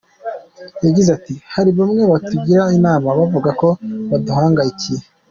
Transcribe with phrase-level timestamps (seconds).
[0.85, 3.67] Yagize ati” Hari bamwe batugira inama, bavuga ko
[4.09, 5.01] baduhangayikiye.